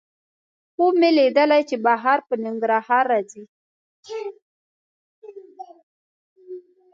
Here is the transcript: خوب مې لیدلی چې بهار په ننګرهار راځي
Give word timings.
خوب 0.73 0.93
مې 1.01 1.09
لیدلی 1.17 1.61
چې 1.69 1.75
بهار 1.85 2.19
په 2.27 2.33
ننګرهار 2.43 3.05
راځي 3.13 3.43